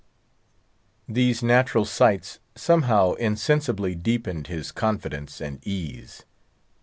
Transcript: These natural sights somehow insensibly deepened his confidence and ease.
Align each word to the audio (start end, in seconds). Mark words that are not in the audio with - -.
These 1.07 1.43
natural 1.43 1.85
sights 1.85 2.39
somehow 2.55 3.13
insensibly 3.19 3.93
deepened 3.93 4.47
his 4.47 4.71
confidence 4.71 5.39
and 5.39 5.59
ease. 5.61 6.23